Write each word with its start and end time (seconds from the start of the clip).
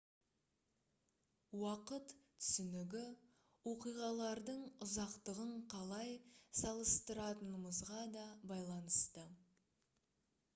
уақыт 1.57 2.13
түсінігі 2.13 3.03
оқиғалардың 3.73 4.63
ұзақтығын 4.87 5.53
қалай 5.75 6.17
салыстыратынымызға 6.61 8.01
да 8.17 8.25
байланысты 8.55 9.27